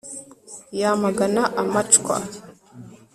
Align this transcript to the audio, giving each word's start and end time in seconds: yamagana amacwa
yamagana 0.79 1.43
amacwa 1.61 2.15